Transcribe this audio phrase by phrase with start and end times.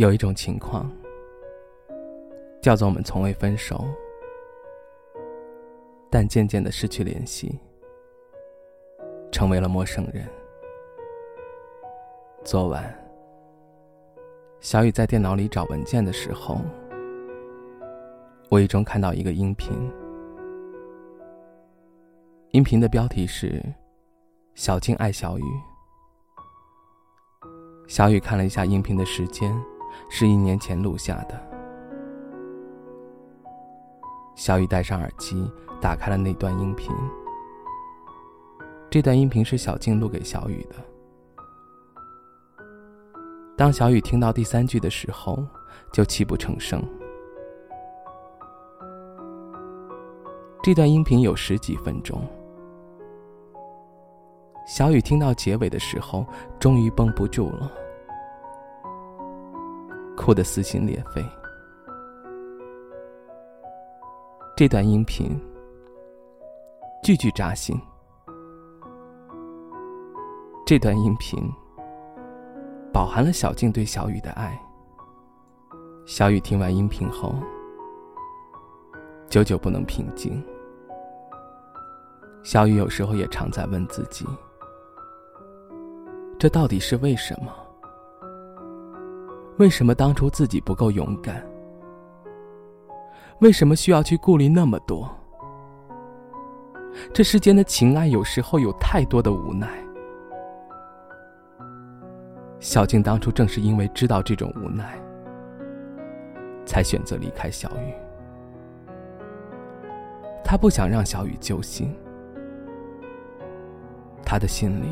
[0.00, 0.90] 有一种情况，
[2.62, 3.84] 叫做我们从未分手，
[6.08, 7.60] 但渐渐的失去联系，
[9.30, 10.26] 成为了陌生人。
[12.42, 12.98] 昨晚，
[14.60, 16.56] 小雨在电脑里找文件的时候，
[18.50, 19.70] 无意中看到一个音频，
[22.52, 23.62] 音频的标题是
[24.56, 25.44] “小静爱小雨”。
[27.86, 29.54] 小雨看了一下音频的时间。
[30.08, 31.40] 是一年前录下的。
[34.34, 36.90] 小雨戴上耳机，打开了那段音频。
[38.88, 40.76] 这段音频是小静录给小雨的。
[43.56, 45.44] 当小雨听到第三句的时候，
[45.92, 46.82] 就泣不成声。
[50.62, 52.26] 这段音频有十几分钟。
[54.66, 56.24] 小雨听到结尾的时候，
[56.58, 57.70] 终于绷不住了。
[60.20, 61.24] 哭得撕心裂肺。
[64.54, 65.40] 这段音频
[67.02, 67.74] 句句扎心。
[70.66, 71.42] 这段音频
[72.92, 74.60] 饱含了小静对小雨的爱。
[76.04, 77.34] 小雨听完音频后，
[79.26, 80.44] 久久不能平静。
[82.42, 84.26] 小雨有时候也常在问自己：
[86.38, 87.50] 这到底是为什么？
[89.60, 91.46] 为什么当初自己不够勇敢？
[93.40, 95.06] 为什么需要去顾虑那么多？
[97.12, 99.68] 这世间的情爱有时候有太多的无奈。
[102.58, 104.98] 小静当初正是因为知道这种无奈，
[106.64, 107.92] 才选择离开小雨。
[110.42, 111.94] 她不想让小雨揪心，
[114.24, 114.86] 她的心里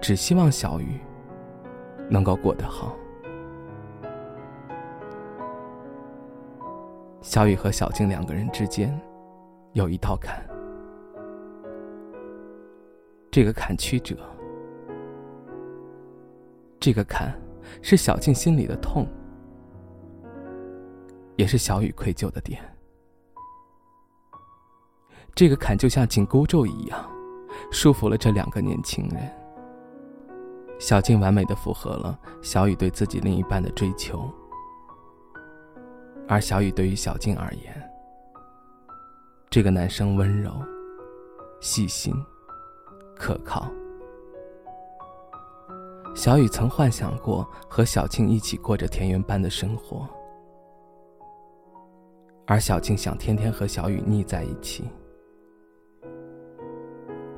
[0.00, 0.98] 只希望小雨
[2.08, 2.96] 能够过得好。
[7.28, 8.98] 小雨和小静两个人之间，
[9.74, 10.42] 有一道坎。
[13.30, 14.16] 这个坎曲折，
[16.80, 17.38] 这个坎
[17.82, 19.06] 是小静心里的痛，
[21.36, 22.62] 也是小雨愧疚的点。
[25.34, 26.98] 这个坎就像紧箍咒一样，
[27.70, 29.30] 束缚了这两个年轻人。
[30.78, 34.32] 小静完美的符合了小雨对自己另一半的追求。
[36.28, 37.90] 而小雨对于小静而言，
[39.48, 40.52] 这个男生温柔、
[41.58, 42.14] 细心、
[43.16, 43.66] 可靠。
[46.14, 50.06] 小雨曾幻想过和小静一起过着田园般的生活，
[52.46, 54.84] 而小静想天天和小雨腻在一起，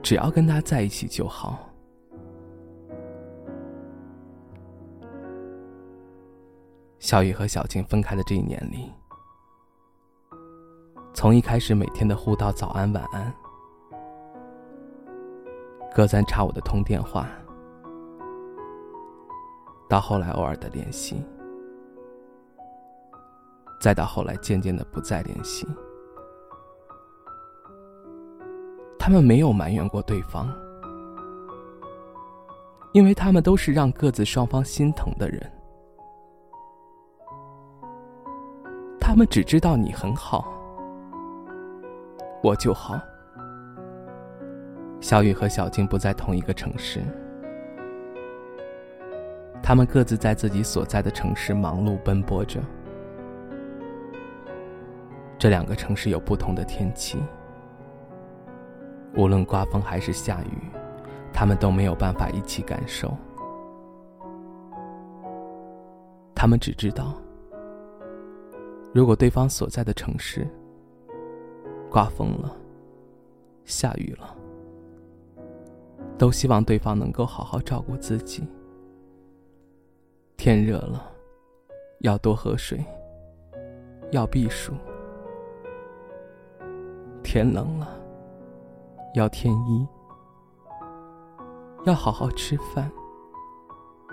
[0.00, 1.68] 只要跟他在一起就好。
[7.06, 8.92] 小雨和小静分开的这一年里，
[11.14, 13.32] 从一开始每天的互道早安晚安，
[15.94, 17.28] 隔三差五的通电话，
[19.88, 21.24] 到后来偶尔的联系，
[23.80, 25.64] 再到后来渐渐的不再联系，
[28.98, 30.52] 他们没有埋怨过对方，
[32.92, 35.52] 因为他们都是让各自双方心疼的人。
[39.16, 40.46] 他们只知道你很好，
[42.42, 43.00] 我就好。
[45.00, 47.00] 小雨和小静不在同一个城市，
[49.62, 52.60] 他们各自在自己所在的城市忙碌奔波着。
[55.38, 57.18] 这两个城市有不同的天气，
[59.14, 60.58] 无论刮风还是下雨，
[61.32, 63.16] 他们都没有办法一起感受。
[66.34, 67.14] 他们只知道。
[68.96, 70.48] 如果对方所在的城市
[71.90, 72.56] 刮风了、
[73.66, 74.34] 下雨了，
[76.16, 78.48] 都希望对方能够好好照顾自己。
[80.38, 81.12] 天热了，
[81.98, 82.82] 要多喝水，
[84.12, 84.72] 要避暑；
[87.22, 88.00] 天冷了，
[89.12, 89.86] 要添衣，
[91.84, 92.90] 要好好吃饭，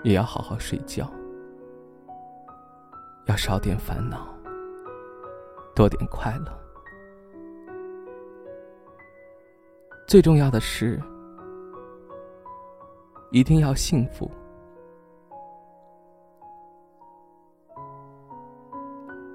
[0.02, 1.10] 也要好好睡觉。
[3.24, 4.33] 要少点烦恼，
[5.74, 6.60] 多点快乐。
[10.06, 11.02] 最重要的是，
[13.32, 14.30] 一定要幸福。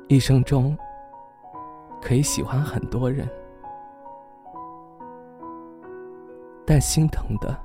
[0.08, 0.78] 一生中
[2.02, 3.28] 可以喜欢很多人，
[6.66, 7.56] 但心疼的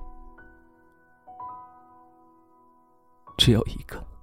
[3.38, 4.13] 只有一个。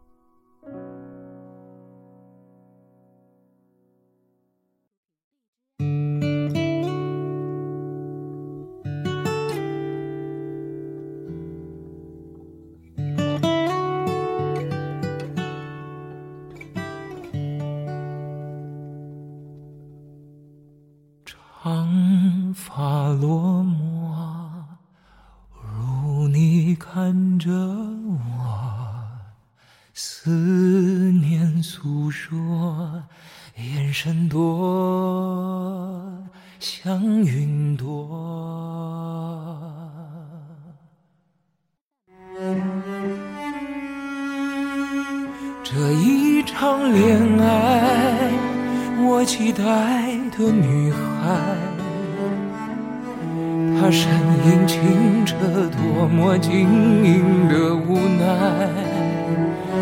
[21.64, 24.16] 长发落寞，
[25.62, 28.18] 如你看着我，
[29.94, 30.32] 思
[31.12, 33.04] 念诉说，
[33.58, 36.12] 眼神多
[36.60, 37.88] 像云朵。
[45.64, 48.11] 这一场恋爱，
[49.14, 49.64] 我期待
[50.32, 50.98] 的女孩，
[53.78, 54.08] 她身
[54.46, 55.36] 影清澈，
[55.70, 56.50] 多么晶
[57.04, 58.24] 莹的无奈。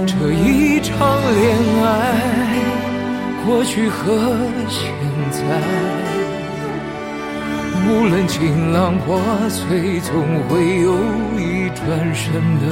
[0.07, 0.97] 这一场
[1.35, 1.55] 恋
[1.85, 1.85] 爱，
[3.45, 4.35] 过去和
[4.67, 4.91] 现
[5.29, 5.39] 在，
[7.87, 10.11] 无论晴朗破碎，总
[10.49, 10.91] 会有
[11.37, 11.85] 一转
[12.15, 12.65] 身的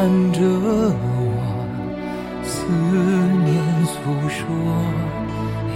[0.00, 1.04] 看着我，
[2.42, 2.64] 思
[3.44, 3.52] 念
[3.84, 3.92] 诉
[4.30, 4.40] 说，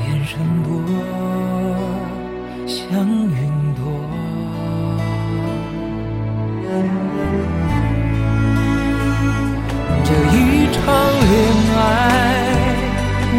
[0.00, 0.32] 眼神
[0.62, 0.66] 多
[2.66, 3.36] 像云
[3.74, 3.78] 朵。
[10.06, 10.34] 这一
[10.72, 10.80] 场
[11.20, 11.30] 恋
[11.76, 11.78] 爱，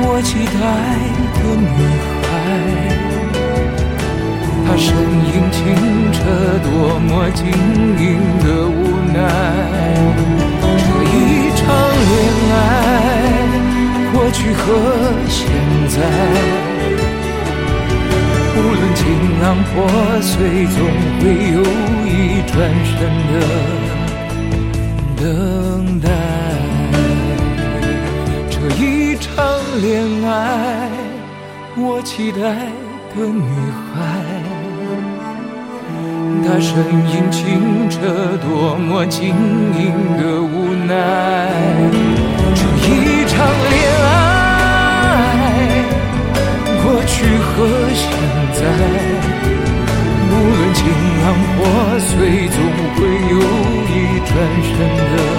[0.03, 0.61] 我期待
[1.33, 1.73] 的女
[2.21, 2.29] 孩。
[4.67, 5.57] 她身影清
[6.13, 6.15] 澈，
[6.61, 7.41] 多么晶
[7.97, 8.05] 莹
[8.43, 8.77] 的无
[9.11, 9.17] 奈。
[14.65, 14.71] 和
[15.29, 15.45] 现
[15.89, 15.95] 在，
[18.55, 19.03] 无论情
[19.39, 19.71] 浪破
[20.21, 20.77] 碎，总
[21.19, 21.23] 会
[21.53, 21.61] 有
[22.03, 22.09] 一
[22.51, 22.53] 转
[22.83, 22.91] 身
[23.29, 23.33] 的
[25.17, 25.23] 等
[25.99, 26.09] 待。
[28.49, 28.53] 这
[28.83, 28.83] 一
[29.17, 29.29] 场
[29.83, 29.85] 恋
[30.27, 30.89] 爱，
[31.77, 32.39] 我期待
[33.15, 33.45] 的女
[33.93, 33.93] 孩。
[36.43, 36.73] 她身
[37.11, 37.97] 影清澈，
[38.37, 39.29] 多么晶
[39.77, 40.89] 莹的无奈。
[42.55, 43.33] 这一场
[43.69, 44.05] 恋爱，
[47.25, 48.05] 为何现
[48.53, 48.61] 在
[50.29, 50.79] 无论情
[51.23, 51.25] 蓝
[51.55, 51.59] 破
[51.99, 52.09] 碎
[52.49, 52.57] 总
[52.93, 52.97] 会
[53.31, 53.35] 有
[53.89, 53.93] 一
[54.27, 54.31] 转
[54.61, 55.34] 身的